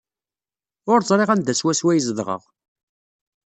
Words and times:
Ur 0.91 0.99
ẓriɣ 1.09 1.29
anda 1.33 1.53
swaswa 1.59 1.89
ay 1.91 1.99
zedɣeɣ. 2.07 2.41